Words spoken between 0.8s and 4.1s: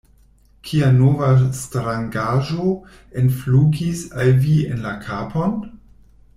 nova strangaĵo enflugis